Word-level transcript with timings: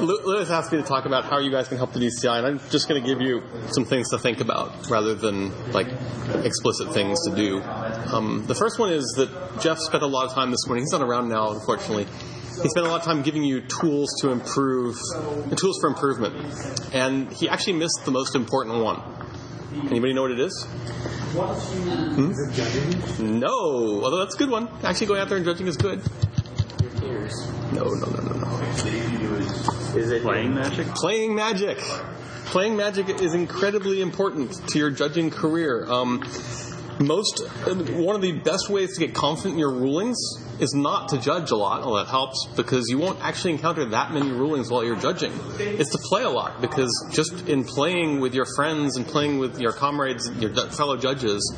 Lilith 0.00 0.50
asked 0.50 0.72
me 0.72 0.78
to 0.78 0.84
talk 0.84 1.04
about 1.04 1.24
how 1.24 1.38
you 1.38 1.50
guys 1.50 1.68
can 1.68 1.76
help 1.76 1.92
the 1.92 2.00
DCI, 2.00 2.38
and 2.38 2.46
I'm 2.46 2.58
just 2.70 2.88
going 2.88 3.02
to 3.02 3.06
give 3.06 3.20
you 3.20 3.42
some 3.70 3.84
things 3.84 4.08
to 4.10 4.18
think 4.18 4.40
about 4.40 4.88
rather 4.88 5.14
than 5.14 5.52
like 5.72 5.88
explicit 6.44 6.92
things 6.92 7.18
to 7.28 7.34
do. 7.34 7.62
Um, 7.62 8.44
the 8.46 8.54
first 8.54 8.78
one 8.78 8.90
is 8.90 9.04
that 9.16 9.60
Jeff 9.60 9.78
spent 9.78 10.02
a 10.02 10.06
lot 10.06 10.26
of 10.26 10.34
time 10.34 10.50
this 10.50 10.66
morning. 10.66 10.84
He's 10.84 10.92
not 10.92 11.02
around 11.02 11.28
now, 11.28 11.50
unfortunately. 11.52 12.06
He 12.62 12.68
spent 12.68 12.86
a 12.86 12.90
lot 12.90 13.00
of 13.00 13.04
time 13.04 13.22
giving 13.22 13.42
you 13.44 13.60
tools 13.62 14.08
to 14.20 14.30
improve, 14.30 14.96
tools 15.56 15.78
for 15.80 15.88
improvement, 15.88 16.34
and 16.92 17.32
he 17.32 17.48
actually 17.48 17.74
missed 17.74 18.02
the 18.04 18.10
most 18.10 18.34
important 18.34 18.82
one. 18.82 19.02
Anybody 19.88 20.12
know 20.12 20.22
what 20.22 20.32
it 20.32 20.40
is? 20.40 20.66
Hmm? 22.16 22.32
No, 23.38 24.02
although 24.02 24.18
that's 24.18 24.34
a 24.34 24.38
good 24.38 24.50
one. 24.50 24.68
Actually, 24.82 25.06
going 25.06 25.20
out 25.20 25.28
there 25.28 25.36
and 25.36 25.46
judging 25.46 25.68
is 25.68 25.76
good. 25.76 26.02
No, 27.72 27.84
no, 27.84 28.06
no, 28.06 28.20
no, 28.20 28.32
no. 28.32 28.60
Is 29.96 30.10
it 30.10 30.22
playing 30.22 30.54
magic? 30.54 30.86
Playing 30.88 31.34
magic. 31.34 31.78
Playing 32.46 32.76
magic 32.76 33.08
is 33.08 33.34
incredibly 33.34 34.00
important 34.00 34.52
to 34.68 34.78
your 34.78 34.90
judging 34.90 35.30
career. 35.30 35.86
Um, 35.88 36.24
most 36.98 37.46
one 37.66 38.16
of 38.16 38.22
the 38.22 38.32
best 38.32 38.68
ways 38.68 38.94
to 38.94 39.06
get 39.06 39.14
confident 39.14 39.54
in 39.54 39.58
your 39.58 39.72
rulings 39.72 40.18
is 40.60 40.74
not 40.74 41.08
to 41.10 41.18
judge 41.18 41.50
a 41.50 41.56
lot. 41.56 41.84
Well, 41.84 41.94
that 41.94 42.08
helps 42.08 42.46
because 42.56 42.86
you 42.88 42.98
won't 42.98 43.20
actually 43.22 43.52
encounter 43.52 43.84
that 43.86 44.12
many 44.12 44.30
rulings 44.30 44.70
while 44.70 44.84
you're 44.84 44.96
judging. 44.96 45.32
It's 45.58 45.90
to 45.90 45.98
play 45.98 46.22
a 46.22 46.28
lot 46.28 46.60
because 46.60 46.90
just 47.12 47.48
in 47.48 47.64
playing 47.64 48.20
with 48.20 48.34
your 48.34 48.46
friends 48.56 48.96
and 48.96 49.06
playing 49.06 49.38
with 49.38 49.60
your 49.60 49.72
comrades, 49.72 50.30
your 50.38 50.54
fellow 50.70 50.96
judges, 50.96 51.54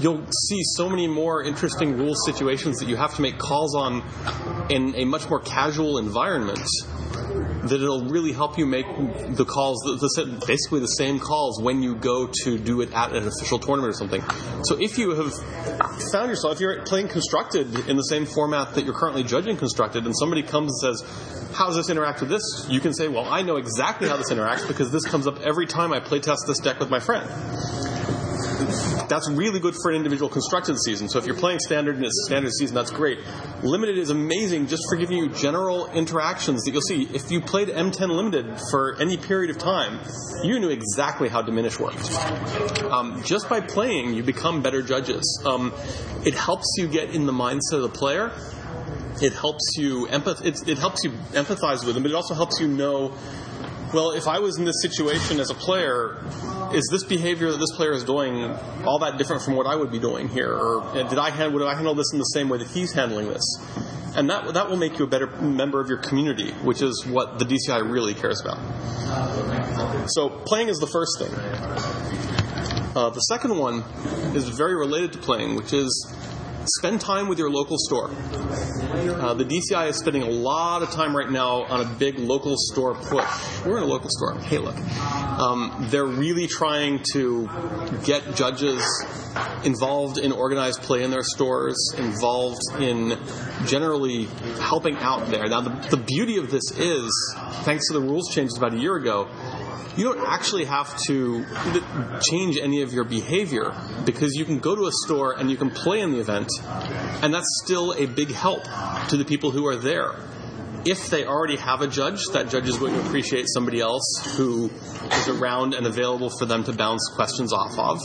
you'll 0.00 0.24
see 0.30 0.60
so 0.76 0.88
many 0.88 1.06
more 1.06 1.42
interesting 1.42 1.96
rule 1.96 2.14
situations 2.14 2.78
that 2.78 2.88
you 2.88 2.96
have 2.96 3.14
to 3.16 3.22
make 3.22 3.38
calls 3.38 3.74
on 3.74 4.02
in 4.70 4.94
a 4.96 5.04
much 5.04 5.28
more 5.28 5.40
casual 5.40 5.98
environment 5.98 6.68
that 7.68 7.80
it'll 7.80 8.04
really 8.04 8.32
help 8.32 8.58
you 8.58 8.66
make 8.66 8.86
the 9.36 9.44
calls, 9.44 9.78
the, 9.84 10.44
basically 10.46 10.80
the 10.80 10.86
same 10.86 11.18
calls 11.18 11.60
when 11.62 11.82
you 11.82 11.94
go 11.94 12.30
to 12.44 12.58
do 12.58 12.80
it 12.80 12.92
at 12.92 13.12
an 13.12 13.26
official 13.26 13.58
tournament 13.58 13.94
or 13.94 13.96
something. 13.96 14.22
So 14.64 14.76
if 14.80 14.98
you 14.98 15.10
have 15.14 15.32
found 16.12 16.30
yourself, 16.30 16.54
if 16.54 16.60
you're 16.60 16.82
playing 16.82 17.08
constructed 17.08 17.88
in 17.88 17.96
the 17.96 18.02
same 18.02 18.26
format 18.26 18.74
that 18.74 18.84
you're 18.84 18.94
currently 18.94 19.22
judging 19.22 19.56
constructed, 19.56 20.04
and 20.06 20.16
somebody 20.16 20.42
comes 20.42 20.82
and 20.82 20.96
says, 20.96 21.52
"How 21.54 21.66
does 21.66 21.76
this 21.76 21.90
interact 21.90 22.20
with 22.20 22.30
this?" 22.30 22.66
You 22.68 22.80
can 22.80 22.94
say, 22.94 23.08
"Well, 23.08 23.26
I 23.28 23.42
know 23.42 23.56
exactly 23.56 24.08
how 24.08 24.16
this 24.16 24.30
interacts 24.30 24.66
because 24.66 24.90
this 24.90 25.04
comes 25.04 25.26
up 25.26 25.40
every 25.40 25.66
time 25.66 25.92
I 25.92 26.00
play 26.00 26.20
test 26.20 26.44
this 26.46 26.58
deck 26.58 26.78
with 26.80 26.90
my 26.90 27.00
friend." 27.00 27.87
That's 29.08 29.30
really 29.30 29.60
good 29.60 29.74
for 29.82 29.90
an 29.90 29.96
individual 29.96 30.28
constructed 30.28 30.78
season. 30.78 31.08
So 31.08 31.18
if 31.18 31.26
you're 31.26 31.36
playing 31.36 31.60
standard 31.60 31.96
and 31.96 32.04
it's 32.04 32.18
a 32.24 32.26
standard 32.26 32.52
season, 32.52 32.74
that's 32.74 32.90
great. 32.90 33.18
Limited 33.62 33.98
is 33.98 34.10
amazing 34.10 34.66
just 34.66 34.82
for 34.88 34.96
giving 34.96 35.18
you 35.18 35.28
general 35.30 35.90
interactions 35.90 36.64
that 36.64 36.72
you'll 36.72 36.82
see. 36.82 37.08
If 37.14 37.30
you 37.30 37.40
played 37.40 37.68
M10 37.68 38.08
Limited 38.08 38.60
for 38.70 38.96
any 39.00 39.16
period 39.16 39.50
of 39.50 39.58
time, 39.58 40.00
you 40.42 40.58
knew 40.58 40.70
exactly 40.70 41.28
how 41.28 41.42
diminish 41.42 41.78
worked. 41.78 42.12
Um, 42.84 43.22
just 43.24 43.48
by 43.48 43.60
playing, 43.60 44.14
you 44.14 44.22
become 44.22 44.62
better 44.62 44.82
judges. 44.82 45.42
Um, 45.44 45.72
it 46.24 46.34
helps 46.34 46.66
you 46.76 46.88
get 46.88 47.14
in 47.14 47.26
the 47.26 47.32
mindset 47.32 47.74
of 47.74 47.82
the 47.82 47.88
player 47.88 48.32
it 49.20 49.32
helps 49.32 49.74
you 49.76 50.06
empath- 50.06 50.68
it 50.68 50.78
helps 50.78 51.02
you 51.04 51.10
empathize 51.32 51.84
with 51.84 51.94
them, 51.94 52.02
but 52.02 52.12
it 52.12 52.14
also 52.14 52.34
helps 52.34 52.60
you 52.60 52.68
know 52.68 53.12
well, 53.92 54.10
if 54.10 54.26
I 54.26 54.38
was 54.38 54.58
in 54.58 54.64
this 54.64 54.80
situation 54.82 55.40
as 55.40 55.50
a 55.50 55.54
player, 55.54 56.16
is 56.72 56.86
this 56.90 57.04
behavior 57.04 57.50
that 57.50 57.58
this 57.58 57.72
player 57.74 57.92
is 57.92 58.04
doing 58.04 58.44
all 58.84 58.98
that 59.00 59.16
different 59.18 59.42
from 59.42 59.56
what 59.56 59.66
I 59.66 59.74
would 59.74 59.90
be 59.90 59.98
doing 59.98 60.28
here? 60.28 60.52
Or 60.52 60.82
uh, 60.82 61.08
did 61.08 61.18
I 61.18 61.30
hand, 61.30 61.54
would 61.54 61.62
I 61.62 61.74
handle 61.74 61.94
this 61.94 62.12
in 62.12 62.18
the 62.18 62.24
same 62.24 62.48
way 62.48 62.58
that 62.58 62.68
he's 62.68 62.92
handling 62.92 63.28
this? 63.28 63.44
And 64.14 64.28
that, 64.30 64.54
that 64.54 64.68
will 64.68 64.76
make 64.76 64.98
you 64.98 65.04
a 65.04 65.08
better 65.08 65.26
member 65.26 65.80
of 65.80 65.88
your 65.88 65.98
community, 65.98 66.50
which 66.62 66.82
is 66.82 67.06
what 67.06 67.38
the 67.38 67.44
DCI 67.44 67.90
really 67.90 68.14
cares 68.14 68.40
about. 68.40 68.58
So 70.10 70.28
playing 70.28 70.68
is 70.68 70.78
the 70.78 70.86
first 70.86 71.18
thing. 71.18 71.32
Uh, 72.96 73.10
the 73.10 73.20
second 73.20 73.56
one 73.56 73.84
is 74.34 74.48
very 74.48 74.74
related 74.74 75.12
to 75.12 75.18
playing, 75.18 75.54
which 75.54 75.72
is 75.72 76.14
spend 76.68 77.00
time 77.00 77.28
with 77.28 77.38
your 77.38 77.50
local 77.50 77.76
store. 77.78 78.10
Uh, 78.10 79.34
the 79.34 79.44
DCI 79.44 79.88
is 79.88 79.96
spending 79.96 80.22
a 80.22 80.30
lot 80.30 80.82
of 80.82 80.90
time 80.90 81.16
right 81.16 81.30
now 81.30 81.62
on 81.64 81.80
a 81.80 81.88
big 81.98 82.18
local 82.18 82.54
store 82.56 82.94
push. 82.94 83.64
We're 83.64 83.78
in 83.78 83.84
a 83.84 83.86
local 83.86 84.10
store. 84.10 84.38
Hey, 84.40 84.58
look. 84.58 84.76
Um, 85.38 85.86
they're 85.90 86.04
really 86.04 86.46
trying 86.46 87.02
to 87.12 87.48
get 88.04 88.34
judges 88.34 88.82
involved 89.64 90.18
in 90.18 90.32
organized 90.32 90.82
play 90.82 91.02
in 91.02 91.10
their 91.10 91.22
stores, 91.22 91.76
involved 91.96 92.62
in 92.78 93.18
generally 93.66 94.24
helping 94.60 94.96
out 94.96 95.28
there. 95.28 95.48
Now, 95.48 95.60
the, 95.60 95.96
the 95.96 95.96
beauty 95.96 96.38
of 96.38 96.50
this 96.50 96.70
is, 96.76 97.36
thanks 97.62 97.88
to 97.88 97.94
the 97.94 98.00
rules 98.00 98.28
changes 98.34 98.56
about 98.56 98.74
a 98.74 98.78
year 98.78 98.96
ago, 98.96 99.28
you 99.96 100.04
don't 100.04 100.24
actually 100.26 100.64
have 100.64 100.96
to 101.06 101.44
change 102.22 102.58
any 102.60 102.82
of 102.82 102.92
your 102.92 103.04
behavior 103.04 103.72
because 104.04 104.34
you 104.34 104.44
can 104.44 104.58
go 104.58 104.76
to 104.76 104.86
a 104.86 104.92
store 105.04 105.32
and 105.38 105.50
you 105.50 105.56
can 105.56 105.70
play 105.70 106.00
in 106.00 106.12
the 106.12 106.20
event, 106.20 106.48
and 107.22 107.34
that's 107.34 107.60
still 107.64 107.92
a 107.92 108.06
big 108.06 108.30
help 108.30 108.64
to 109.08 109.16
the 109.16 109.24
people 109.24 109.50
who 109.50 109.66
are 109.66 109.76
there. 109.76 110.14
If 110.84 111.10
they 111.10 111.26
already 111.26 111.56
have 111.56 111.82
a 111.82 111.88
judge, 111.88 112.24
that 112.32 112.48
judge 112.48 112.68
is 112.68 112.78
going 112.78 112.94
to 112.94 113.00
appreciate 113.00 113.46
somebody 113.48 113.80
else 113.80 114.22
who 114.36 114.70
is 115.12 115.28
around 115.28 115.74
and 115.74 115.86
available 115.86 116.30
for 116.30 116.46
them 116.46 116.62
to 116.64 116.72
bounce 116.72 117.10
questions 117.14 117.52
off 117.52 117.76
of. 117.78 117.98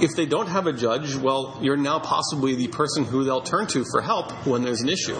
If 0.00 0.16
they 0.16 0.26
don't 0.26 0.48
have 0.48 0.66
a 0.66 0.72
judge, 0.72 1.14
well, 1.16 1.58
you're 1.60 1.76
now 1.76 1.98
possibly 1.98 2.54
the 2.54 2.68
person 2.68 3.04
who 3.04 3.24
they'll 3.24 3.42
turn 3.42 3.66
to 3.68 3.84
for 3.90 4.00
help 4.00 4.46
when 4.46 4.62
there's 4.62 4.80
an 4.80 4.88
issue. 4.88 5.16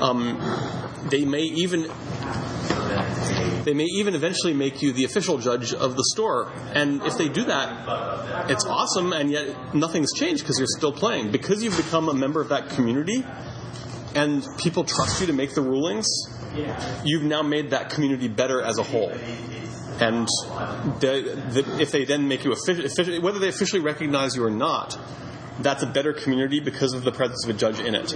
Um, 0.00 0.40
they 1.10 1.24
may 1.24 1.42
even 1.42 1.88
they 3.64 3.74
may 3.74 3.84
even 3.84 4.14
eventually 4.14 4.54
make 4.54 4.80
you 4.80 4.92
the 4.92 5.04
official 5.04 5.36
judge 5.38 5.74
of 5.74 5.96
the 5.96 6.04
store. 6.12 6.50
And 6.72 7.02
if 7.02 7.18
they 7.18 7.28
do 7.28 7.44
that, 7.44 8.50
it's 8.50 8.64
awesome, 8.64 9.12
and 9.12 9.30
yet 9.30 9.74
nothing's 9.74 10.12
changed 10.14 10.42
because 10.42 10.58
you're 10.58 10.74
still 10.78 10.92
playing. 10.92 11.30
Because 11.30 11.62
you've 11.62 11.76
become 11.76 12.08
a 12.08 12.14
member 12.14 12.40
of 12.40 12.48
that 12.48 12.70
community 12.70 13.24
and 14.14 14.46
people 14.58 14.84
trust 14.84 15.20
you 15.20 15.26
to 15.26 15.32
make 15.32 15.54
the 15.54 15.60
rulings, 15.60 16.06
you've 17.04 17.24
now 17.24 17.42
made 17.42 17.70
that 17.70 17.90
community 17.90 18.28
better 18.28 18.62
as 18.62 18.78
a 18.78 18.82
whole. 18.82 19.12
And 20.00 20.28
if 21.02 21.90
they 21.90 22.04
then 22.04 22.28
make 22.28 22.44
you 22.44 22.52
official, 22.52 23.20
whether 23.20 23.38
they 23.38 23.48
officially 23.48 23.82
recognize 23.82 24.36
you 24.36 24.44
or 24.44 24.50
not, 24.50 24.96
that's 25.60 25.82
a 25.82 25.86
better 25.86 26.12
community 26.12 26.60
because 26.60 26.92
of 26.92 27.02
the 27.02 27.10
presence 27.10 27.44
of 27.44 27.50
a 27.50 27.58
judge 27.58 27.80
in 27.80 27.94
it. 27.94 28.14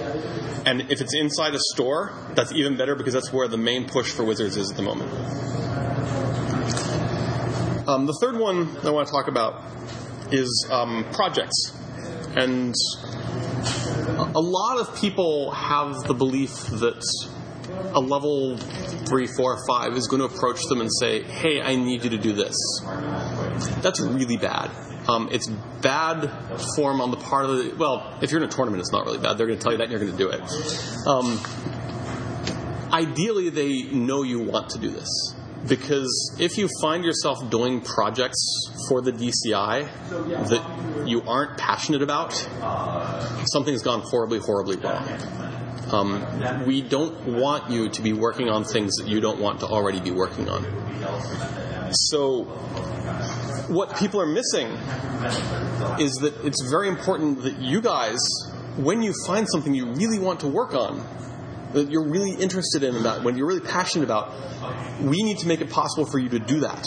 And 0.64 0.92
if 0.92 1.00
it's 1.00 1.14
inside 1.14 1.54
a 1.54 1.58
store, 1.74 2.12
that's 2.34 2.52
even 2.52 2.76
better 2.76 2.94
because 2.94 3.14
that's 3.14 3.32
where 3.32 3.48
the 3.48 3.58
main 3.58 3.88
push 3.88 4.12
for 4.12 4.24
Wizards 4.24 4.56
is 4.56 4.70
at 4.70 4.76
the 4.76 4.82
moment. 4.82 5.10
Um, 7.88 8.06
the 8.06 8.16
third 8.20 8.38
one 8.38 8.76
I 8.84 8.90
want 8.90 9.08
to 9.08 9.12
talk 9.12 9.26
about 9.26 9.64
is 10.30 10.68
um, 10.70 11.04
projects. 11.12 11.76
And 12.36 12.74
a 14.34 14.40
lot 14.40 14.78
of 14.78 14.96
people 15.00 15.50
have 15.50 15.96
the 16.04 16.14
belief 16.14 16.54
that 16.66 17.02
a 17.94 18.00
level 18.00 18.56
three, 18.56 19.26
four, 19.26 19.58
five 19.68 19.94
is 19.94 20.08
going 20.08 20.20
to 20.20 20.34
approach 20.34 20.60
them 20.68 20.80
and 20.80 20.90
say, 20.92 21.22
hey, 21.22 21.60
I 21.60 21.76
need 21.76 22.04
you 22.04 22.10
to 22.10 22.18
do 22.18 22.32
this. 22.32 22.56
That's 23.82 24.00
really 24.00 24.36
bad. 24.36 24.70
Um, 25.08 25.28
it's 25.32 25.48
bad 25.80 26.30
form 26.76 27.00
on 27.00 27.10
the 27.10 27.16
part 27.16 27.46
of 27.46 27.56
the. 27.56 27.74
Well, 27.76 28.18
if 28.22 28.30
you're 28.30 28.40
in 28.40 28.48
a 28.48 28.52
tournament, 28.52 28.80
it's 28.80 28.92
not 28.92 29.04
really 29.04 29.18
bad. 29.18 29.36
They're 29.36 29.46
going 29.46 29.58
to 29.58 29.62
tell 29.62 29.72
you 29.72 29.78
that 29.78 29.90
and 29.90 29.92
you're 29.92 30.00
going 30.00 30.12
to 30.12 30.18
do 30.18 30.30
it. 30.30 30.42
Um, 31.08 31.40
ideally, 32.92 33.50
they 33.50 33.82
know 33.82 34.22
you 34.22 34.40
want 34.40 34.70
to 34.70 34.78
do 34.78 34.90
this. 34.90 35.34
Because 35.68 36.36
if 36.40 36.58
you 36.58 36.68
find 36.80 37.04
yourself 37.04 37.48
doing 37.48 37.80
projects 37.80 38.68
for 38.88 39.00
the 39.00 39.12
DCI 39.12 39.88
that 40.48 41.08
you 41.08 41.22
aren't 41.22 41.56
passionate 41.56 42.02
about, 42.02 42.32
something's 43.46 43.82
gone 43.82 44.00
horribly, 44.00 44.40
horribly 44.40 44.76
wrong. 44.76 45.61
Um, 45.92 46.64
we 46.66 46.80
don't 46.80 47.26
want 47.26 47.70
you 47.70 47.88
to 47.90 48.02
be 48.02 48.12
working 48.12 48.48
on 48.48 48.64
things 48.64 48.94
that 48.96 49.08
you 49.08 49.20
don't 49.20 49.38
want 49.38 49.60
to 49.60 49.66
already 49.66 50.00
be 50.00 50.10
working 50.10 50.48
on. 50.48 50.64
So, 51.92 52.44
what 53.68 53.96
people 53.96 54.20
are 54.20 54.26
missing 54.26 54.68
is 56.00 56.12
that 56.22 56.34
it's 56.44 56.62
very 56.70 56.88
important 56.88 57.42
that 57.42 57.58
you 57.58 57.80
guys, 57.80 58.18
when 58.76 59.02
you 59.02 59.12
find 59.26 59.46
something 59.48 59.74
you 59.74 59.92
really 59.92 60.18
want 60.18 60.40
to 60.40 60.48
work 60.48 60.74
on, 60.74 61.04
that 61.74 61.90
you're 61.90 62.08
really 62.08 62.32
interested 62.32 62.82
in 62.82 63.02
that, 63.04 63.22
when 63.22 63.36
you're 63.36 63.46
really 63.46 63.60
passionate 63.60 64.04
about, 64.04 64.32
we 65.00 65.22
need 65.22 65.38
to 65.38 65.48
make 65.48 65.60
it 65.60 65.70
possible 65.70 66.06
for 66.06 66.18
you 66.18 66.28
to 66.30 66.38
do 66.38 66.60
that. 66.60 66.86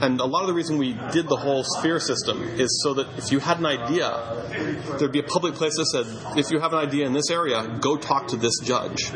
And 0.00 0.20
a 0.20 0.24
lot 0.24 0.42
of 0.42 0.48
the 0.48 0.54
reason 0.54 0.78
we 0.78 0.94
did 1.12 1.28
the 1.28 1.36
whole 1.36 1.64
sphere 1.64 2.00
system 2.00 2.42
is 2.42 2.82
so 2.82 2.94
that 2.94 3.18
if 3.18 3.30
you 3.30 3.38
had 3.38 3.58
an 3.58 3.66
idea, 3.66 4.96
there'd 4.98 5.12
be 5.12 5.20
a 5.20 5.24
public 5.24 5.54
place 5.54 5.76
that 5.76 5.86
said, 5.86 6.38
if 6.38 6.50
you 6.50 6.58
have 6.58 6.72
an 6.72 6.80
idea 6.80 7.06
in 7.06 7.12
this 7.12 7.30
area, 7.30 7.78
go 7.80 7.96
talk 7.96 8.28
to 8.28 8.36
this 8.36 8.58
judge. 8.62 9.12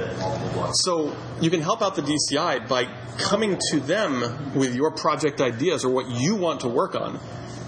So 0.72 1.16
you 1.40 1.50
can 1.50 1.60
help 1.60 1.82
out 1.82 1.96
the 1.96 2.02
DCI 2.02 2.68
by 2.68 2.84
coming 3.18 3.58
to 3.72 3.80
them 3.80 4.54
with 4.54 4.74
your 4.74 4.92
project 4.92 5.40
ideas 5.40 5.84
or 5.84 5.90
what 5.90 6.08
you 6.08 6.36
want 6.36 6.60
to 6.60 6.68
work 6.68 6.94
on 6.94 7.18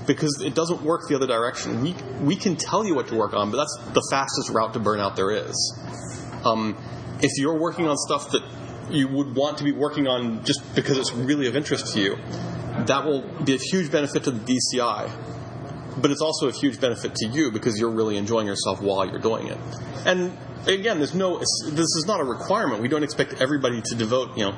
because 0.06 0.42
it 0.42 0.54
doesn't 0.54 0.82
work 0.82 1.02
the 1.08 1.14
other 1.14 1.26
direction. 1.26 1.82
We, 1.82 1.94
we 2.20 2.36
can 2.36 2.56
tell 2.56 2.84
you 2.84 2.94
what 2.94 3.08
to 3.08 3.14
work 3.14 3.34
on, 3.34 3.50
but 3.50 3.58
that's 3.58 3.78
the 3.92 4.06
fastest 4.10 4.50
route 4.50 4.72
to 4.72 4.80
burnout 4.80 5.16
there 5.16 5.30
is. 5.30 5.78
Um, 6.44 6.76
if 7.22 7.32
you're 7.38 7.58
working 7.58 7.86
on 7.86 7.96
stuff 7.96 8.30
that 8.30 8.42
you 8.90 9.08
would 9.08 9.34
want 9.34 9.58
to 9.58 9.64
be 9.64 9.72
working 9.72 10.06
on 10.06 10.44
just 10.44 10.74
because 10.74 10.96
it's 10.98 11.12
really 11.12 11.46
of 11.46 11.56
interest 11.56 11.92
to 11.94 12.00
you, 12.00 12.16
that 12.86 13.04
will 13.04 13.22
be 13.44 13.54
a 13.54 13.58
huge 13.58 13.90
benefit 13.90 14.24
to 14.24 14.30
the 14.30 14.54
DCI. 14.54 15.10
But 16.00 16.10
it's 16.10 16.22
also 16.22 16.48
a 16.48 16.52
huge 16.52 16.80
benefit 16.80 17.14
to 17.16 17.26
you 17.26 17.50
because 17.50 17.78
you're 17.78 17.90
really 17.90 18.16
enjoying 18.16 18.46
yourself 18.46 18.80
while 18.80 19.04
you're 19.06 19.18
doing 19.18 19.48
it. 19.48 19.58
And 20.06 20.36
again, 20.66 20.98
there's 20.98 21.14
no. 21.14 21.38
This 21.38 21.96
is 21.96 22.04
not 22.06 22.20
a 22.20 22.24
requirement. 22.24 22.80
We 22.80 22.88
don't 22.88 23.02
expect 23.02 23.40
everybody 23.40 23.82
to 23.82 23.94
devote, 23.96 24.36
you 24.36 24.44
know, 24.44 24.56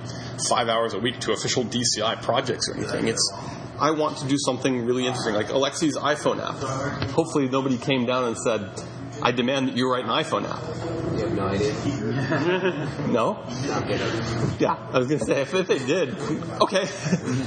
five 0.48 0.68
hours 0.68 0.92
a 0.92 0.98
week 0.98 1.18
to 1.20 1.32
official 1.32 1.64
DCI 1.64 2.22
projects 2.22 2.68
or 2.68 2.76
anything. 2.76 3.08
It's 3.08 3.32
I 3.78 3.92
want 3.92 4.18
to 4.18 4.28
do 4.28 4.36
something 4.38 4.84
really 4.84 5.06
interesting, 5.06 5.34
like 5.34 5.48
Alexi's 5.48 5.96
iPhone 5.96 6.38
app. 6.46 7.10
Hopefully, 7.12 7.48
nobody 7.48 7.78
came 7.78 8.04
down 8.04 8.24
and 8.24 8.36
said, 8.36 8.70
I 9.22 9.32
demand 9.32 9.68
that 9.68 9.76
you 9.76 9.90
write 9.90 10.04
an 10.04 10.10
iPhone 10.10 10.48
app. 10.48 10.62
You 11.18 11.26
have 11.26 11.32
no 11.34 11.48
idea. 11.48 12.86
No? 13.10 13.44
Yeah, 14.58 14.76
I 14.92 14.98
was 14.98 15.08
going 15.08 15.18
to 15.18 15.24
say, 15.24 15.40
if, 15.40 15.52
if 15.52 15.66
they 15.66 15.78
did, 15.78 16.16
okay. 16.60 16.86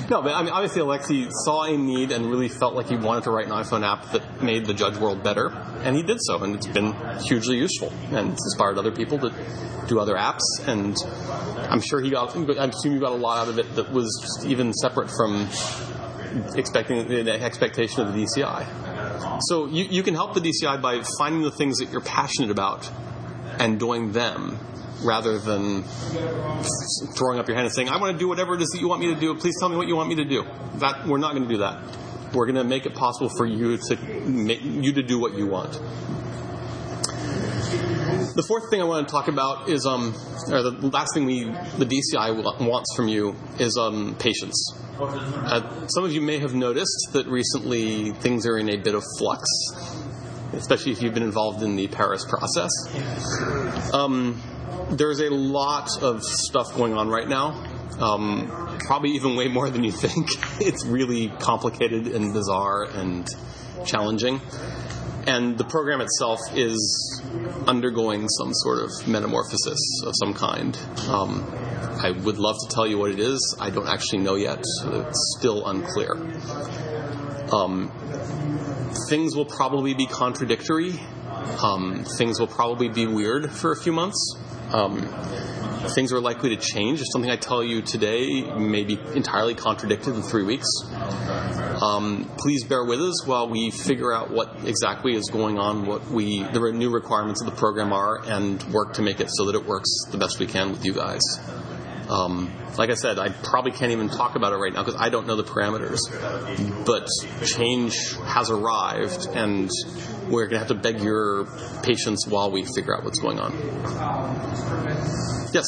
no, 0.10 0.22
but 0.22 0.34
I 0.34 0.44
mean, 0.44 0.52
obviously, 0.52 0.82
Alexi 0.82 1.30
saw 1.46 1.64
a 1.64 1.78
need 1.78 2.12
and 2.12 2.30
really 2.30 2.50
felt 2.50 2.76
like 2.76 2.90
he 2.90 2.98
wanted 2.98 3.24
to 3.26 3.32
write 3.32 3.46
an 3.46 3.54
iPhone 3.54 3.86
app 3.86 4.12
that 4.12 4.44
made 4.44 4.66
the 4.66 4.74
judge 4.74 4.98
world 4.98 5.24
better, 5.24 5.50
and 5.84 5.96
he 5.96 6.04
did 6.04 6.18
so, 6.22 6.44
and 6.44 6.56
it's 6.56 6.68
been 6.68 6.94
hugely 7.22 7.58
useful, 7.58 7.94
and 8.12 8.34
it's 8.34 8.46
inspired 8.46 8.78
other 8.78 8.92
people 8.92 9.20
to 9.20 9.34
do 9.88 10.00
other 10.00 10.16
apps, 10.16 10.42
and 10.68 10.98
I'm 11.70 11.82
sure 11.82 12.02
he 12.02 12.10
got, 12.10 12.36
I 12.36 12.66
assume 12.66 12.94
you 12.94 13.00
got 13.00 13.12
a 13.12 13.16
lot 13.16 13.40
out 13.40 13.50
of 13.50 13.60
it 13.60 13.76
that 13.76 13.92
was 13.92 14.46
even 14.46 14.74
separate 14.74 15.10
from 15.10 15.48
expecting 16.56 17.08
the 17.08 17.42
expectation 17.42 18.02
of 18.02 18.14
the 18.14 18.24
DCI. 18.24 18.93
So 19.42 19.66
you, 19.68 19.86
you 19.86 20.04
can 20.04 20.16
help 20.16 20.34
the 20.34 20.42
DCI 20.42 20.82
by 20.82 21.04
finding 21.18 21.42
the 21.42 21.52
things 21.52 21.78
that 21.80 21.92
you're 21.92 22.02
passionate 22.02 22.52
about 22.52 22.90
and 23.60 23.80
doing 23.80 24.12
them 24.12 24.60
rather 25.04 25.38
than 25.38 25.84
throwing 27.16 27.40
up 27.40 27.48
your 27.48 27.56
hand 27.56 27.66
and 27.66 27.74
saying, 27.74 27.90
I 27.90 27.98
want 27.98 28.14
to 28.14 28.20
do 28.20 28.28
whatever 28.28 28.56
it 28.56 28.62
is 28.62 28.70
that 28.70 28.80
you 28.80 28.88
want 28.88 29.02
me 29.02 29.14
to 29.14 29.20
do. 29.20 29.36
Please 29.36 29.56
tell 29.60 29.70
me 29.70 29.76
what 29.76 29.88
you 29.88 29.96
want 29.96 30.10
me 30.10 30.16
to 30.16 30.26
do. 30.26 30.46
That 30.76 31.06
We're 31.08 31.18
not 31.18 31.34
going 31.34 31.44
to 31.44 31.50
do 31.50 31.58
that. 31.58 31.84
We're 32.34 32.46
going 32.46 32.56
to 32.56 32.64
make 32.64 32.86
it 32.86 32.96
possible 32.96 33.30
for 33.30 33.46
you 33.46 33.78
to 33.78 33.96
make, 34.26 34.64
you 34.64 34.94
to 34.94 35.04
do 35.04 35.20
what 35.20 35.36
you 35.36 35.46
want. 35.46 35.80
The 38.36 38.44
fourth 38.48 38.70
thing 38.70 38.82
I 38.82 38.86
want 38.86 39.08
to 39.08 39.12
talk 39.12 39.28
about 39.28 39.70
is, 39.70 39.86
um, 39.86 40.14
or 40.50 40.64
the 40.64 40.90
last 40.92 41.14
thing 41.14 41.26
we, 41.26 41.44
the 41.44 41.86
DCI 41.86 42.62
wants 42.68 42.96
from 42.96 43.08
you 43.08 43.36
is 43.60 43.78
um, 43.78 44.16
patience. 44.18 44.74
Uh, 45.00 45.88
some 45.88 46.04
of 46.04 46.12
you 46.12 46.22
may 46.22 46.40
have 46.40 46.54
noticed 46.54 47.10
that 47.14 47.28
recently 47.28 48.12
things 48.12 48.46
are 48.46 48.58
in 48.58 48.70
a 48.70 48.78
bit 48.78 48.96
of 48.96 49.04
flux, 49.18 49.48
especially 50.54 50.92
if 50.92 51.02
you've 51.02 51.14
been 51.14 51.24
involved 51.24 51.64
in 51.64 51.76
the 51.76 51.88
Paris 51.88 52.26
process. 52.26 52.72
Um, 53.94 54.42
there's 54.90 55.20
a 55.20 55.30
lot 55.30 55.90
of 56.02 56.24
stuff 56.24 56.76
going 56.76 56.94
on 56.94 57.10
right 57.10 57.28
now. 57.28 57.64
Um, 58.00 58.78
probably 58.80 59.12
even 59.12 59.36
way 59.36 59.48
more 59.48 59.70
than 59.70 59.84
you 59.84 59.92
think. 59.92 60.30
it's 60.60 60.86
really 60.86 61.30
complicated 61.30 62.08
and 62.08 62.34
bizarre 62.34 62.84
and 62.84 63.28
challenging. 63.86 64.42
And 65.26 65.58
the 65.58 65.64
program 65.64 66.02
itself 66.02 66.40
is 66.54 67.22
undergoing 67.66 68.28
some 68.28 68.54
sort 68.54 68.80
of 68.80 69.08
metamorphosis 69.08 69.80
of 70.06 70.14
some 70.22 70.34
kind. 70.34 70.78
Um, 71.08 71.46
I 72.04 72.12
would 72.12 72.38
love 72.38 72.58
to 72.68 72.76
tell 72.76 72.86
you 72.86 72.98
what 72.98 73.12
it 73.12 73.20
is. 73.20 73.56
I 73.60 73.70
don't 73.70 73.88
actually 73.88 74.20
know 74.20 74.36
yet. 74.36 74.60
It's 74.60 75.36
still 75.40 75.66
unclear. 75.66 76.14
Um, 77.54 77.92
things 79.10 79.36
will 79.36 79.46
probably 79.46 79.94
be 79.94 80.08
contradictory. 80.08 81.00
Um, 81.62 82.04
things 82.18 82.40
will 82.40 82.48
probably 82.48 82.90
be 82.90 83.08
weird 83.08 83.52
for 83.52 83.72
a 83.72 83.76
few 83.76 83.94
months. 83.94 84.36
Um, 84.74 85.08
things 85.90 86.12
are 86.12 86.20
likely 86.20 86.56
to 86.56 86.58
change. 86.58 87.02
Something 87.12 87.30
I 87.30 87.36
tell 87.36 87.64
you 87.64 87.82
today 87.82 88.42
may 88.58 88.84
be 88.84 89.00
entirely 89.14 89.56
contradicted 89.56 90.16
in 90.16 90.22
three 90.22 90.44
weeks. 90.44 90.68
Um, 91.84 92.30
please 92.38 92.64
bear 92.64 92.86
with 92.86 93.02
us 93.02 93.28
while 93.28 93.50
we 93.50 93.70
figure 93.70 94.14
out 94.14 94.32
what 94.32 94.56
exactly 94.64 95.16
is 95.16 95.30
going 95.30 95.60
on, 95.60 95.86
what 95.86 96.06
we 96.08 96.44
the 96.44 96.72
new 96.72 96.90
requirements 96.90 97.42
of 97.42 97.48
the 97.48 97.56
program 97.58 97.92
are, 97.92 98.24
and 98.26 98.64
work 98.72 98.94
to 98.94 99.02
make 99.02 99.20
it 99.20 99.28
so 99.30 99.46
that 99.46 99.56
it 99.56 99.66
works 99.66 99.90
the 100.10 100.18
best 100.18 100.40
we 100.40 100.48
can 100.48 100.72
with 100.72 100.86
you 100.86 100.94
guys. 100.94 101.22
Um, 102.10 102.52
like 102.78 102.90
I 102.90 102.96
said, 102.96 103.20
I 103.20 103.30
probably 103.30 103.72
can't 103.72 103.92
even 103.92 104.10
talk 104.10 104.36
about 104.36 104.54
it 104.54 104.58
right 104.58 104.74
now 104.74 104.84
because 104.84 105.00
I 105.00 105.10
don't 105.10 105.28
know 105.28 105.36
the 105.36 105.44
parameters. 105.44 106.00
But 106.86 107.08
change 107.46 107.96
has 108.24 108.50
arrived, 108.50 109.28
and 109.34 109.70
we're 110.30 110.48
going 110.48 110.52
to 110.52 110.60
have 110.60 110.68
to 110.70 110.76
beg 110.76 111.00
your 111.02 111.46
patience 111.84 112.26
while 112.28 112.52
we 112.52 112.66
figure 112.76 112.96
out 112.96 113.04
what's 113.04 113.20
going 113.20 113.40
on. 113.40 113.54
Yes. 115.54 115.66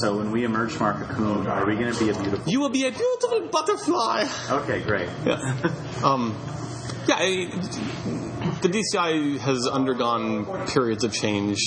So 0.00 0.16
when 0.16 0.30
we 0.30 0.44
emerge 0.44 0.72
from 0.72 0.86
our 0.86 1.04
cocoon, 1.04 1.46
are 1.48 1.66
we 1.66 1.74
going 1.74 1.92
to 1.92 1.98
be 1.98 2.10
a 2.10 2.14
beautiful? 2.14 2.50
You 2.50 2.60
will 2.60 2.70
be 2.70 2.86
a 2.86 2.92
beautiful 2.92 3.48
butterfly. 3.48 4.26
Okay, 4.50 4.80
great. 4.82 5.08
Yeah. 5.26 5.72
um, 6.04 6.36
yeah. 7.08 7.16
I, 7.18 7.46
the 8.60 8.68
DCI 8.68 9.38
has 9.38 9.66
undergone 9.66 10.66
periods 10.68 11.02
of 11.04 11.12
change 11.12 11.58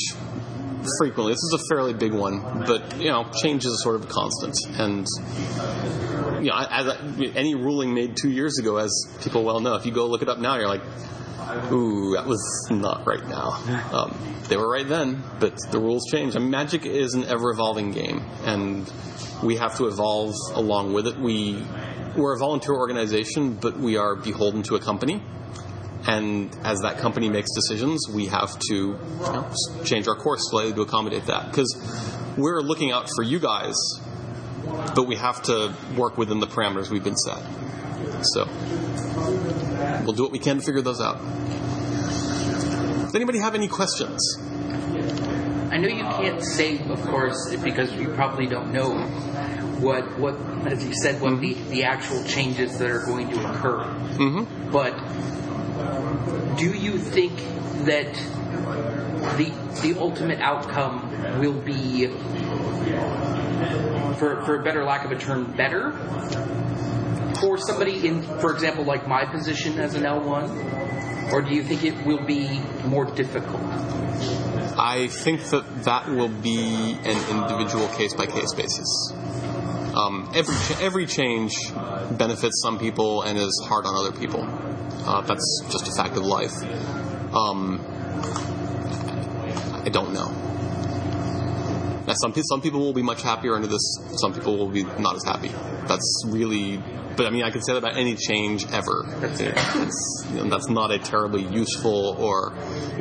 frequently. 1.00 1.34
This 1.34 1.44
is 1.44 1.60
a 1.62 1.74
fairly 1.74 1.94
big 1.94 2.13
one, 2.13 2.63
but 2.66 3.00
you 3.00 3.10
know, 3.10 3.30
change 3.42 3.66
is 3.66 3.72
a 3.74 3.78
sort 3.78 3.95
of 3.95 4.06
a 4.06 4.07
constant. 4.07 4.56
And 4.78 5.07
you 6.44 6.50
know, 6.50 6.57
as 6.57 6.88
any 7.36 7.56
ruling 7.56 7.94
made 7.94 8.18
two 8.18 8.30
years 8.30 8.60
ago, 8.60 8.78
as 8.78 8.92
people 9.22 9.44
well 9.44 9.60
know, 9.60 9.75
if 9.75 9.86
you 9.86 9.92
go 9.92 10.07
look 10.07 10.22
it 10.22 10.30
up 10.30 10.39
now, 10.39 10.57
you're 10.57 10.68
like, 10.68 10.84
ooh, 11.72 12.13
that 12.16 12.25
was 12.25 12.68
not 12.69 13.06
right 13.06 13.25
now. 13.28 13.51
Um, 13.92 14.18
they 14.48 14.57
were 14.57 14.69
right 14.69 14.88
then, 14.88 15.24
but 15.39 15.57
the 15.72 15.80
rules 15.80 16.04
change. 16.12 16.36
And 16.36 16.50
Magic 16.50 16.86
is 16.86 17.13
an 17.13 17.25
ever-evolving 17.25 17.92
game, 17.92 18.24
and 18.44 18.92
we 19.44 19.57
have 19.57 19.78
to 19.78 19.88
evolve 19.88 20.33
along 20.54 20.94
with 20.94 21.07
it. 21.07 21.18
We 21.18 21.63
we're 22.16 22.36
a 22.36 22.40
volunteer 22.40 22.74
organization, 22.74 23.54
but 23.54 23.78
we 23.78 23.98
are 23.98 24.16
beholden 24.16 24.63
to 24.63 24.75
a 24.75 24.80
company. 24.80 25.22
And 26.07 26.56
as 26.63 26.80
that 26.80 27.00
company 27.00 27.30
makes 27.30 27.50
decisions, 27.54 28.07
we 28.09 28.27
have 28.27 28.57
to 28.69 28.75
you 28.75 28.98
know, 29.19 29.45
change 29.83 30.07
our 30.07 30.15
course 30.15 30.39
slightly 30.50 30.74
to 30.74 30.81
accommodate 30.81 31.25
that. 31.25 31.51
Because 31.51 31.75
we're 32.38 32.62
looking 32.62 32.92
out 32.92 33.09
for 33.13 33.24
you 33.24 33.39
guys, 33.39 33.75
but 34.95 35.04
we 35.06 35.18
have 35.18 35.42
to 35.44 35.74
work 35.98 36.18
within 36.18 36.39
the 36.39 36.48
parameters 36.48 36.89
we've 36.89 37.04
been 37.04 37.18
set. 37.18 37.44
So 38.33 38.48
we'll 40.06 40.13
do 40.13 40.24
what 40.24 40.31
we 40.31 40.39
can 40.39 40.59
to 40.59 40.63
figure 40.63 40.81
those 40.81 41.01
out. 41.01 41.19
Does 43.04 43.15
anybody 43.15 43.39
have 43.39 43.56
any 43.56 43.68
questions? 43.68 44.38
I 45.71 45.77
know 45.77 45.89
you 45.89 46.04
can't 46.04 46.42
say, 46.42 46.80
of 46.89 47.01
course, 47.01 47.54
because 47.62 47.94
you 47.94 48.09
probably 48.13 48.48
don't 48.48 48.71
know 48.71 48.92
what, 49.80 50.18
what 50.18 50.36
as 50.71 50.83
you 50.83 50.94
said, 50.95 51.21
what 51.21 51.39
the, 51.42 51.54
the 51.54 51.83
actual 51.83 52.24
changes 52.24 52.80
that 52.80 52.90
are 52.90 53.06
going 53.06 53.30
to 53.30 53.40
occur. 53.49 53.83
Mm-hmm. 54.16 54.71
But 54.71 54.94
do 56.57 56.73
you 56.73 56.97
think 56.97 57.37
that 57.85 58.14
the 59.37 59.54
the 59.81 59.99
ultimate 59.99 60.40
outcome 60.40 61.40
will 61.40 61.59
be, 61.61 62.07
for 64.18 64.44
for 64.44 64.59
a 64.59 64.64
better 64.64 64.83
lack 64.83 65.06
of 65.06 65.11
a 65.11 65.18
term, 65.18 65.56
better 65.56 65.92
for 67.40 67.57
somebody 67.57 68.07
in, 68.07 68.23
for 68.40 68.54
example, 68.54 68.83
like 68.83 69.07
my 69.07 69.26
position 69.26 69.80
as 69.80 69.94
an 69.95 70.04
L1, 70.04 71.31
or 71.31 71.42
do 71.42 71.54
you 71.54 71.64
think 71.64 71.83
it 71.83 72.06
will 72.06 72.26
be 72.26 72.59
more 72.85 73.06
difficult? 73.06 73.61
I 74.80 75.07
think 75.07 75.42
that 75.49 75.83
that 75.83 76.07
will 76.09 76.30
be 76.30 76.97
an 77.04 77.30
individual 77.30 77.87
case 77.90 78.14
by 78.14 78.26
case 78.26 78.54
basis. 78.54 79.14
Um, 79.95 80.31
every 80.35 80.56
every 80.85 81.06
change 81.06 81.56
benefits 82.11 82.61
some 82.61 82.78
people 82.78 83.23
and 83.23 83.37
is 83.37 83.66
hard 83.68 83.85
on 83.85 83.95
other 83.95 84.18
people. 84.18 84.45
Uh, 85.07 85.21
that's 85.21 85.61
just 85.71 85.87
a 85.87 85.92
fact 85.92 86.18
of 86.18 86.23
life. 86.26 86.52
Um, 87.33 87.81
I 89.85 89.90
don't 89.90 90.14
know. 90.14 90.30
Now, 92.06 92.14
some 92.14 92.33
some 92.35 92.61
people 92.61 92.80
will 92.81 92.94
be 92.94 93.04
much 93.04 93.21
happier 93.21 93.56
under 93.56 93.68
this. 93.68 93.99
Some 94.18 94.33
people 94.33 94.57
will 94.57 94.69
be 94.69 94.83
not 94.83 95.16
as 95.16 95.23
happy. 95.23 95.49
That's 95.87 96.23
really. 96.28 96.81
But 97.16 97.26
I 97.26 97.30
mean, 97.31 97.44
I 97.44 97.52
can 97.52 97.61
say 97.61 97.73
that 97.73 97.80
about 97.80 97.97
any 97.97 98.16
change 98.16 98.66
ever. 98.71 99.06
That's, 99.19 99.42
you 100.30 100.35
know, 100.35 100.49
that's 100.49 100.69
not 100.69 100.92
a 100.92 100.99
terribly 100.99 101.44
useful 101.44 102.16
or 102.19 102.52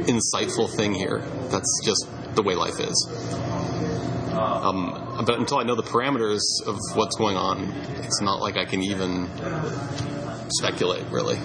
insightful 0.07 0.75
thing 0.75 0.95
here. 0.95 1.23
That's 1.51 1.81
just 1.85 2.07
the 2.35 2.43
way 2.43 2.55
life 2.55 2.81
is. 2.81 3.09
Um, 4.33 5.25
but 5.27 5.39
until 5.39 5.59
I 5.59 5.65
know 5.65 5.75
the 5.75 5.83
parameters 5.83 6.41
of 6.67 6.79
what's 6.95 7.17
going 7.17 7.37
on, 7.37 7.73
it's 7.99 8.21
not 8.23 8.41
like 8.41 8.57
I 8.57 8.65
can 8.65 8.83
even 8.83 9.29
speculate, 10.51 11.05
really. 11.11 11.39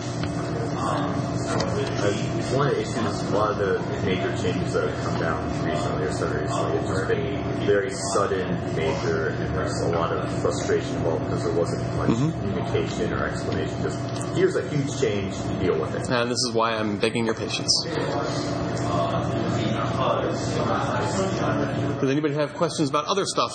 Uh, 2.01 2.11
one 2.57 2.67
of 2.67 2.73
the 2.73 2.81
issues, 2.81 2.95
a 2.97 3.29
lot 3.29 3.51
of 3.51 3.59
the 3.59 3.79
major 4.03 4.35
changes 4.41 4.73
that 4.73 4.89
have 4.89 5.03
come 5.03 5.19
down 5.19 5.47
recently 5.63 6.03
or 6.03 6.11
so 6.11 6.27
recently, 6.33 6.77
it's 6.79 6.87
just 6.89 7.07
been 7.07 7.43
very 7.67 7.91
sudden, 8.13 8.75
major, 8.75 9.27
and 9.27 9.55
there's 9.55 9.81
a 9.81 9.89
lot 9.89 10.11
of 10.11 10.41
frustration 10.41 10.95
involved 10.95 11.23
because 11.25 11.43
there 11.43 11.53
wasn't 11.53 11.95
much 11.97 12.07
communication 12.07 13.13
or 13.13 13.27
explanation. 13.27 13.83
Just 13.83 13.99
here's 14.35 14.55
a 14.55 14.67
huge 14.69 14.99
change, 14.99 15.35
deal 15.61 15.79
with 15.79 15.93
it. 15.93 16.09
And 16.09 16.31
this 16.31 16.39
is 16.39 16.51
why 16.55 16.73
I'm 16.73 16.97
begging 16.97 17.23
your 17.27 17.35
patience. 17.35 17.71
Does 21.99 22.09
anybody 22.09 22.33
have 22.33 22.55
questions 22.55 22.89
about 22.89 23.05
other 23.05 23.27
stuff 23.27 23.53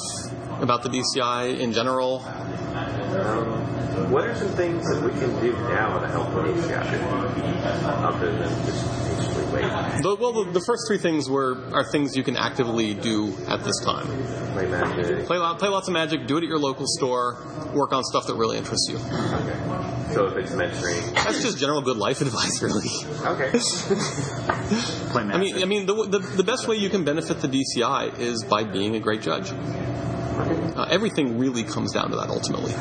about 0.61 0.85
the 0.85 0.89
DCI 0.89 1.59
in 1.59 1.73
general? 1.73 2.21
Um, 2.21 3.76
what 4.11 4.25
are 4.27 4.35
some 4.37 4.49
things 4.49 4.85
that 4.91 5.03
we 5.03 5.11
can 5.19 5.31
do 5.41 5.53
now 5.53 5.99
to 5.99 6.09
help 6.09 6.31
the 6.35 6.43
DCI 6.43 7.83
other 7.85 8.33
than 8.33 8.67
just 8.67 8.85
patiently 9.05 9.45
wait? 9.53 10.03
The, 10.03 10.17
well, 10.21 10.45
the, 10.45 10.53
the 10.53 10.65
first 10.67 10.83
three 10.89 10.99
things 10.99 11.29
were 11.29 11.57
are 11.73 11.85
things 11.85 12.17
you 12.17 12.23
can 12.23 12.37
actively 12.37 12.95
do 12.95 13.35
at 13.49 13.65
this 13.65 13.79
time. 13.85 14.07
Play 14.53 14.67
magic. 14.67 15.27
Play, 15.27 15.39
play 15.59 15.69
lots 15.69 15.89
of 15.89 15.95
magic. 15.95 16.27
Do 16.27 16.37
it 16.39 16.43
at 16.45 16.49
your 16.49 16.59
local 16.59 16.87
store. 16.87 17.37
Work 17.75 17.93
on 17.93 18.05
stuff 18.05 18.27
that 18.27 18.35
really 18.37 18.57
interests 18.59 18.89
you. 18.89 18.97
Okay. 18.97 20.15
So 20.15 20.27
if 20.27 20.37
it's 20.37 20.53
mentoring, 20.53 21.15
That's 21.15 21.43
just 21.43 21.59
general 21.59 21.83
good 21.83 21.97
life 21.99 22.21
advice, 22.23 22.63
really. 22.63 22.89
okay. 23.27 23.51
Play 25.11 25.25
magic. 25.25 25.35
I 25.35 25.39
mean, 25.39 25.63
I 25.63 25.65
mean, 25.67 25.87
the, 25.87 25.95
the, 26.09 26.19
the 26.37 26.45
best 26.45 26.69
way 26.69 26.77
you 26.77 26.89
can 26.89 27.05
benefit 27.05 27.41
the 27.41 27.49
DCI 27.49 28.19
is 28.19 28.45
by 28.45 28.65
being 28.65 28.95
a 28.95 29.01
great 29.01 29.21
judge. 29.21 29.51
Uh, 29.53 30.87
everything 30.91 31.39
really 31.39 31.65
comes 31.65 31.93
down 31.93 32.11
to 32.11 32.17
that 32.17 32.29
ultimately. 32.31 32.73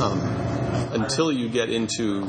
Um, 0.00 0.20
until 0.92 1.30
you 1.30 1.48
get 1.48 1.70
into 1.70 2.24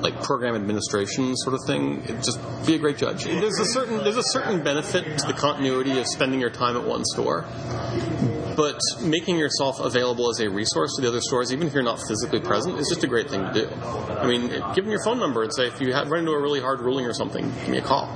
like 0.00 0.22
program 0.22 0.54
administration 0.54 1.34
sort 1.36 1.54
of 1.54 1.60
thing, 1.66 2.04
just 2.06 2.38
be 2.66 2.74
a 2.74 2.78
great 2.78 2.98
judge. 2.98 3.24
There's 3.24 3.58
a 3.58 3.64
certain 3.64 3.98
there's 3.98 4.18
a 4.18 4.22
certain 4.22 4.62
benefit 4.62 5.18
to 5.18 5.26
the 5.26 5.32
continuity 5.32 5.98
of 5.98 6.06
spending 6.06 6.40
your 6.40 6.50
time 6.50 6.76
at 6.76 6.84
one 6.84 7.04
store. 7.04 7.46
But 8.56 8.78
making 9.02 9.36
yourself 9.36 9.80
available 9.80 10.30
as 10.30 10.38
a 10.40 10.48
resource 10.48 10.94
to 10.96 11.02
the 11.02 11.08
other 11.08 11.20
stores, 11.20 11.52
even 11.52 11.66
if 11.66 11.74
you're 11.74 11.82
not 11.82 11.98
physically 12.06 12.40
present, 12.40 12.78
is 12.78 12.88
just 12.88 13.02
a 13.02 13.08
great 13.08 13.28
thing 13.28 13.42
to 13.42 13.52
do. 13.52 13.68
I 13.74 14.28
mean, 14.28 14.48
give 14.74 14.84
them 14.84 14.90
your 14.90 15.02
phone 15.02 15.18
number 15.18 15.42
and 15.42 15.52
say, 15.52 15.66
if 15.66 15.80
you 15.80 15.92
have, 15.92 16.08
run 16.08 16.20
into 16.20 16.32
a 16.32 16.40
really 16.40 16.60
hard 16.60 16.80
ruling 16.80 17.04
or 17.04 17.14
something, 17.14 17.50
give 17.50 17.68
me 17.68 17.78
a 17.78 17.82
call. 17.82 18.06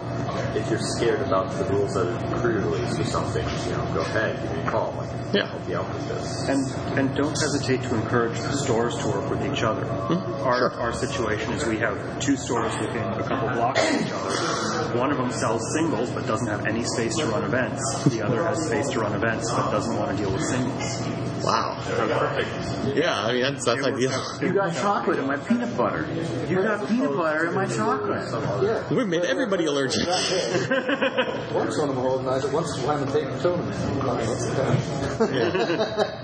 If 0.57 0.69
you're 0.71 0.79
scared 0.79 1.21
about 1.21 1.51
the 1.59 1.65
rules 1.73 1.97
of 1.97 2.07
the 2.31 2.37
crew 2.37 2.59
release 2.61 2.99
or 2.99 3.05
something, 3.05 3.47
you 3.67 3.73
know, 3.73 3.85
go 3.95 4.01
ahead, 4.01 4.41
give 4.43 4.53
me 4.53 4.63
a 4.63 4.71
call. 4.71 4.95
Like, 4.97 5.09
Yeah. 5.33 5.47
help 5.49 5.69
you 5.69 5.77
out 5.77 5.93
with 5.93 6.09
this. 6.09 6.49
And 6.49 6.99
and 6.99 7.15
don't 7.15 7.39
hesitate 7.39 7.83
to 7.83 7.95
encourage 7.95 8.39
the 8.41 8.53
stores 8.53 8.97
to 8.99 9.09
work 9.09 9.29
with 9.31 9.45
each 9.53 9.63
other. 9.63 9.85
Hmm. 9.85 10.43
Our 10.47 10.73
our 10.81 10.93
situation 10.93 11.53
is 11.53 11.67
we 11.67 11.79
have 11.79 11.97
two 12.21 12.37
stores 12.37 12.73
within 12.81 13.03
a 13.03 13.23
couple 13.23 13.49
blocks 13.51 13.81
of 13.83 14.01
each 14.07 14.13
other. 14.13 14.58
One 14.97 15.11
of 15.11 15.19
them 15.19 15.31
sells 15.33 15.63
singles 15.75 16.11
but 16.11 16.27
doesn't 16.27 16.47
have 16.49 16.67
any 16.67 16.85
space 16.85 17.17
to 17.17 17.27
run 17.27 17.45
events. 17.45 18.05
The 18.05 18.23
other 18.23 18.43
has 18.45 18.67
space 18.67 18.89
to 18.91 19.01
run 19.01 19.13
events 19.15 19.51
but 19.53 19.71
doesn't 19.71 19.97
want 19.97 20.11
to 20.11 20.17
deal 20.17 20.33
with 20.33 20.43
singles. 20.43 21.03
Wow. 21.45 21.81
Perfect. 21.85 22.97
Yeah, 22.97 23.15
I 23.25 23.33
mean, 23.33 23.43
that's, 23.43 23.65
that's 23.65 23.83
ideal. 23.85 24.13
you 24.41 24.53
got 24.53 24.75
chocolate 24.75 25.19
in 25.19 25.27
my 25.27 25.37
peanut 25.37 25.77
butter. 25.77 26.07
You 26.49 26.63
got 26.63 26.89
peanut 26.89 27.17
butter 27.17 27.47
in 27.49 27.55
my 27.55 27.67
chocolate. 27.67 28.91
We've 28.91 29.07
made 29.07 29.25
everybody 29.25 29.67
allergic. 29.67 30.07
Once 30.07 31.79
one 31.79 31.89
of 31.89 31.97
them 31.97 32.05
organized 32.05 32.47
it, 32.47 32.53
once 32.53 32.79
one 32.81 33.03
of 33.03 33.13
them 33.13 33.23
take 33.23 33.33
the 33.33 33.39
tournament. 33.41 33.77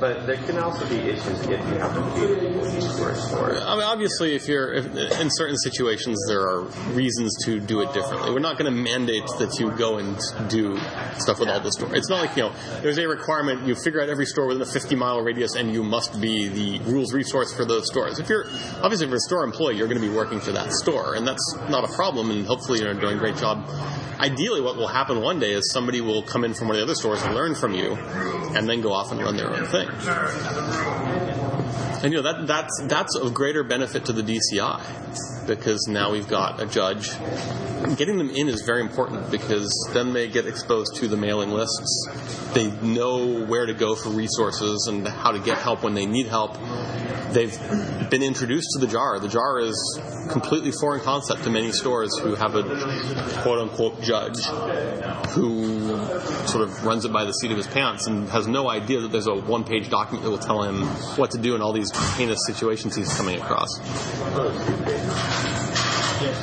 But 0.01 0.27
there 0.27 0.37
can 0.37 0.59
also 0.59 0.89
be 0.89 0.97
issues 0.97 1.41
if 1.41 1.49
you 1.49 1.57
have 1.57 1.95
to 1.95 2.01
communicate 2.01 2.61
with 2.61 2.77
each 2.77 2.91
store 2.91 3.15
store. 3.15 3.57
I 3.57 3.75
mean, 3.75 3.85
obviously, 3.85 4.35
if 4.35 4.49
you're 4.49 4.75
if, 4.75 4.87
in 4.87 5.29
certain 5.31 5.57
situations, 5.59 6.19
there 6.27 6.41
are 6.41 6.63
reasons 6.93 7.35
to 7.45 7.61
do 7.61 7.81
it 7.81 7.93
differently. 7.95 8.33
We're 8.33 8.41
not 8.41 8.59
going 8.59 8.73
to 8.73 8.77
mandate 8.77 9.25
that 9.39 9.57
you 9.61 9.71
go 9.73 9.99
and 9.99 10.19
do 10.49 10.77
stuff 11.19 11.39
with 11.39 11.49
all 11.49 11.61
the 11.61 11.71
stores. 11.71 11.93
It's 11.95 12.09
not 12.09 12.27
like 12.27 12.37
you 12.37 12.45
know, 12.45 12.53
there's 12.83 12.99
a 12.99 13.07
requirement. 13.07 13.67
You 13.67 13.75
figure 13.77 14.03
out 14.03 14.09
every 14.09 14.27
store 14.27 14.47
within 14.47 14.63
a 14.63 14.71
50 14.71 14.97
mile 14.97 15.21
radius, 15.21 15.55
and 15.55 15.73
you 15.73 15.85
must 15.85 16.21
be 16.21 16.49
the 16.49 16.81
rules 16.91 17.13
resource 17.13 17.55
for 17.55 17.65
those 17.65 17.87
stores. 17.87 18.19
If 18.19 18.29
you're 18.29 18.47
obviously 18.83 19.07
if 19.07 19.11
you're 19.11 19.17
a 19.17 19.21
store 19.21 19.45
employee, 19.45 19.77
you're 19.77 19.89
going 19.89 20.01
to 20.01 20.07
be 20.07 20.15
working 20.15 20.41
for 20.41 20.53
that 20.53 20.73
store, 20.73 21.15
and 21.15 21.27
that's 21.27 21.57
not 21.69 21.85
a 21.85 21.93
problem. 21.95 22.31
And 22.31 22.47
hopefully, 22.47 22.81
you're 22.81 22.95
doing 22.95 23.17
a 23.17 23.21
great 23.21 23.37
job. 23.37 23.65
Ideally, 24.19 24.61
what 24.61 24.77
will 24.77 24.87
happen 24.89 25.21
one 25.21 25.41
day 25.41 25.53
is 25.53 25.71
somebody 25.73 26.01
will 26.01 26.23
come 26.23 26.45
in 26.45 26.55
from 26.55 26.69
one 26.69 26.77
of 26.77 26.81
the 26.81 26.85
other 26.85 26.95
stores 26.95 27.23
and 27.23 27.35
learn 27.35 27.55
from 27.55 27.75
you, 27.75 27.95
and 28.55 28.69
then 28.69 28.81
go 28.81 28.93
off 28.93 29.13
and 29.13 29.21
run 29.21 29.37
their 29.37 29.51
own 29.51 29.67
thing. 29.67 29.84
Turn 29.85 30.33
to 30.33 30.55
the 30.55 30.63
room. 30.63 31.64
And 32.03 32.13
you 32.13 32.21
know 32.21 32.33
that 32.33 32.47
that's 32.47 32.83
that's 32.87 33.17
of 33.17 33.33
greater 33.33 33.65
benefit 33.65 34.05
to 34.07 34.13
the 34.13 34.23
DCI 34.23 35.47
because 35.47 35.87
now 35.89 36.13
we've 36.13 36.29
got 36.29 36.61
a 36.61 36.67
judge. 36.67 37.11
Getting 37.97 38.19
them 38.19 38.31
in 38.31 38.49
is 38.49 38.63
very 38.63 38.81
important 38.81 39.31
because 39.31 39.71
then 39.93 40.13
they 40.13 40.29
get 40.29 40.47
exposed 40.47 40.97
to 40.97 41.09
the 41.09 41.17
mailing 41.17 41.51
lists. 41.51 42.51
They 42.55 42.71
know 42.83 43.45
where 43.45 43.67
to 43.67 43.75
go 43.75 43.95
for 43.95 44.09
resources 44.11 44.87
and 44.89 45.07
how 45.07 45.33
to 45.33 45.39
get 45.39 45.59
help 45.59 45.83
when 45.83 45.95
they 45.95 46.07
need 46.07 46.27
help. 46.27 46.57
They've 47.33 47.59
been 48.11 48.23
introduced 48.23 48.69
to 48.75 48.87
the 48.87 48.87
JAR. 48.87 49.19
The 49.19 49.29
JAR 49.29 49.61
is 49.61 50.01
completely 50.31 50.71
foreign 50.73 51.01
concept 51.01 51.43
to 51.45 51.51
many 51.51 51.73
stores 51.73 52.17
who 52.19 52.35
have 52.35 52.55
a 52.55 52.63
quote 53.43 53.59
unquote 53.59 54.01
judge 54.03 54.39
who 55.31 55.89
sort 56.47 56.63
of 56.63 56.85
runs 56.85 57.05
it 57.05 57.13
by 57.13 57.25
the 57.25 57.33
seat 57.33 57.51
of 57.51 57.57
his 57.57 57.67
pants 57.67 58.07
and 58.07 58.29
has 58.29 58.47
no 58.47 58.71
idea 58.71 59.01
that 59.01 59.11
there's 59.11 59.27
a 59.27 59.35
one 59.35 59.65
page 59.65 59.91
document 59.91 60.25
that 60.25 60.31
will 60.31 60.39
tell 60.39 60.63
him 60.63 60.83
what 61.17 61.33
to 61.33 61.39
do 61.39 61.54
in 61.55 61.63
all 61.63 61.73
these 61.73 61.91
heinous 62.17 62.39
situations 62.47 62.97
he's 62.97 63.13
coming 63.15 63.41
across. 63.41 63.69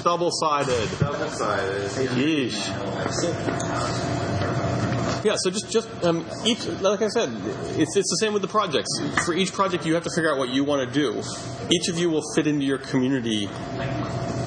Double 0.04 0.30
sided. 0.32 0.90
Double-sided. 1.00 1.90
Yeesh. 2.12 2.68
Yeah, 5.24 5.36
so 5.38 5.52
just 5.52 5.72
just 5.72 5.88
um, 6.04 6.26
each 6.46 6.66
like 6.82 7.02
I 7.02 7.08
said, 7.08 7.30
it's 7.78 7.96
it's 7.96 8.10
the 8.10 8.18
same 8.20 8.34
with 8.34 8.42
the 8.42 8.48
projects. 8.48 8.90
For 9.24 9.34
each 9.36 9.54
project, 9.54 9.86
you 9.86 9.94
have 9.94 10.04
to 10.04 10.10
figure 10.16 10.32
out 10.32 10.40
what 10.40 10.50
you 10.50 10.64
want 10.64 10.88
to 10.88 10.94
do. 10.94 11.22
Each 11.72 11.90
of 11.90 12.00
you 12.00 12.10
will 12.10 12.24
fit 12.36 12.48
into 12.48 12.66
your 12.66 12.80
community 12.80 13.48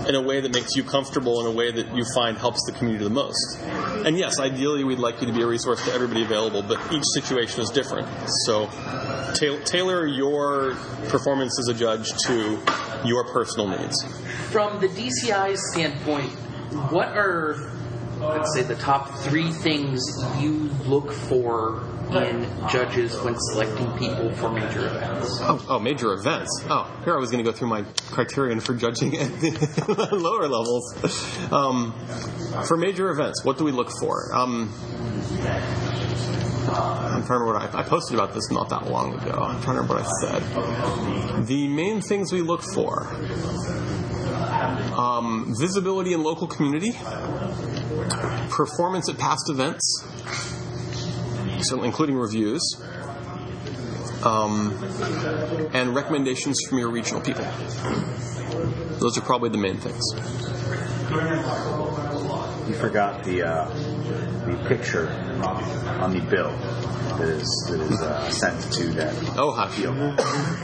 in 0.08 0.14
a 0.14 0.20
way 0.20 0.40
that 0.40 0.52
makes 0.52 0.75
you 0.76 0.84
comfortable, 0.84 1.40
in 1.40 1.46
a 1.46 1.50
way 1.50 1.70
that 1.70 1.94
you 1.94 2.04
find 2.14 2.37
helps 2.37 2.61
the 2.66 2.73
community 2.73 3.04
the 3.04 3.11
most. 3.11 3.58
And 4.04 4.18
yes, 4.18 4.38
ideally, 4.38 4.84
we'd 4.84 4.99
like 4.99 5.20
you 5.20 5.26
to 5.26 5.32
be 5.32 5.42
a 5.42 5.46
resource 5.46 5.84
to 5.87 5.92
everybody 5.92 6.23
available, 6.23 6.62
but 6.62 6.78
each 6.92 7.04
situation 7.14 7.61
is 7.61 7.70
different. 7.70 8.08
So 8.44 8.66
ta- 8.66 9.64
tailor 9.64 10.06
your 10.06 10.75
performance 11.08 11.58
as 11.58 11.75
a 11.75 11.78
judge 11.78 12.11
to 12.26 12.61
your 13.04 13.25
personal 13.25 13.68
needs. 13.68 14.04
From 14.50 14.80
the 14.80 14.88
DCI's 14.88 15.73
standpoint, 15.73 16.30
what 16.90 17.08
are, 17.08 17.70
let's 18.18 18.54
say, 18.54 18.62
the 18.62 18.75
top 18.76 19.11
three 19.18 19.50
things 19.50 20.02
you 20.38 20.71
look 20.87 21.12
for 21.12 21.83
in 22.12 22.47
judges 22.68 23.18
when 23.23 23.35
selecting 23.38 23.90
people 23.99 24.33
for 24.35 24.50
major 24.50 24.87
events? 24.87 25.38
Oh, 25.42 25.64
oh, 25.68 25.78
major 25.78 26.12
events. 26.12 26.50
Oh, 26.68 26.90
here 27.04 27.14
I 27.14 27.18
was 27.18 27.30
going 27.30 27.44
to 27.44 27.50
go 27.50 27.56
through 27.56 27.68
my 27.68 27.83
criterion 28.11 28.61
for 28.61 28.75
judging 28.75 29.16
at 29.18 29.28
the 29.40 30.09
lower 30.12 30.49
levels. 30.49 31.52
Um, 31.52 31.94
for 32.66 32.76
major 32.76 33.11
events, 33.11 33.44
what 33.44 33.59
do 33.59 33.64
we 33.64 33.73
look 33.73 33.90
for? 33.99 34.35
Um, 34.35 34.73
I'm 36.66 37.25
trying 37.25 37.40
to 37.40 37.44
remember 37.44 37.47
what 37.47 37.75
I, 37.75 37.80
I 37.80 37.83
posted 37.83 38.18
about 38.18 38.35
this 38.35 38.50
not 38.50 38.68
that 38.71 38.90
long 38.90 39.14
ago. 39.14 39.33
I'm 39.33 39.62
trying 39.62 39.76
to 39.76 39.83
remember 39.83 39.94
what 39.94 40.04
I 40.04 40.11
said. 40.21 41.47
The 41.47 41.68
main 41.68 42.00
things 42.00 42.33
we 42.33 42.40
look 42.40 42.62
for 42.62 43.06
um, 44.94 45.54
visibility 45.59 46.12
in 46.12 46.23
local 46.23 46.47
community, 46.47 46.92
performance 48.50 49.08
at 49.08 49.18
past 49.18 49.50
events, 49.50 50.04
certainly 51.61 51.88
including 51.88 52.16
reviews, 52.16 52.62
um, 54.25 54.73
and 55.73 55.94
recommendations 55.94 56.58
from 56.68 56.78
your 56.78 56.90
regional 56.90 57.20
people. 57.20 57.44
Those 58.99 59.18
are 59.18 59.23
probably 59.23 59.50
the 59.50 59.58
main 59.58 59.78
things. 59.78 60.02
You 62.68 62.75
forgot 62.75 63.25
the 63.25 63.42
uh, 63.42 63.68
the 64.46 64.56
picture 64.68 65.08
on 66.00 66.12
the 66.12 66.20
bill 66.20 66.50
that 67.18 67.28
is 67.28 67.66
that 67.70 67.80
is 67.80 68.00
uh, 68.00 68.30
sent 68.30 68.73
to 68.73 68.84
that. 68.94 69.14
Oh, 69.37 69.52
hush. 69.52 69.78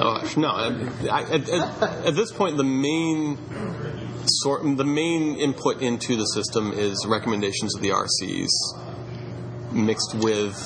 Oh, 0.00 0.20
hush. 0.20 0.36
No, 0.36 0.48
I, 0.48 1.22
at, 1.22 1.48
at, 1.48 1.82
at 2.06 2.14
this 2.14 2.30
point, 2.32 2.56
the 2.56 2.64
main 2.64 3.36
sort, 4.28 4.62
the 4.76 4.84
main 4.84 5.36
input 5.36 5.82
into 5.82 6.16
the 6.16 6.24
system 6.24 6.72
is 6.72 7.04
recommendations 7.06 7.74
of 7.74 7.82
the 7.82 7.90
RCs, 7.90 8.48
mixed 9.72 10.14
with 10.14 10.56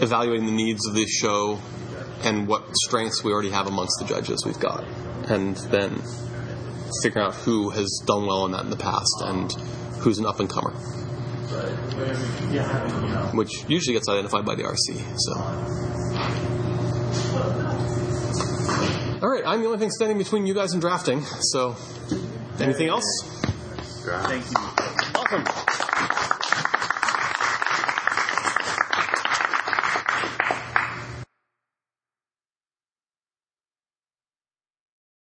evaluating 0.00 0.46
the 0.46 0.52
needs 0.52 0.86
of 0.86 0.94
the 0.94 1.06
show 1.06 1.58
and 2.22 2.48
what 2.48 2.64
strengths 2.86 3.22
we 3.22 3.32
already 3.32 3.50
have 3.50 3.66
amongst 3.66 3.98
the 4.00 4.06
judges 4.06 4.44
we've 4.46 4.58
got, 4.58 4.84
and 5.28 5.56
then 5.70 6.02
figuring 7.02 7.26
out 7.26 7.34
who 7.34 7.70
has 7.70 8.02
done 8.06 8.26
well 8.26 8.44
in 8.46 8.52
that 8.52 8.64
in 8.64 8.70
the 8.70 8.76
past 8.76 9.14
and 9.22 9.52
who's 10.00 10.18
an 10.18 10.26
up 10.26 10.40
and 10.40 10.48
comer. 10.48 10.70
Which 13.34 13.50
usually 13.68 13.94
gets 13.94 14.08
identified 14.08 14.44
by 14.44 14.54
the 14.54 14.62
RC. 14.62 15.02
So, 15.18 15.32
all 19.22 19.28
right, 19.28 19.42
I'm 19.46 19.60
the 19.60 19.66
only 19.66 19.78
thing 19.78 19.90
standing 19.90 20.18
between 20.18 20.46
you 20.46 20.54
guys 20.54 20.72
and 20.72 20.80
drafting. 20.80 21.22
So, 21.52 21.76
anything 22.60 22.88
else? 22.88 23.22
Thank 24.04 24.44
you. 24.50 24.56
Awesome. 25.14 25.63